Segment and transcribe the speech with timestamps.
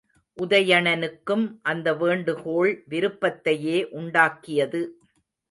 [0.37, 4.81] உதயணனுக்கும் அந்த வேண்டுகோள் விருப்பத்தையே உண்டாக்கியது.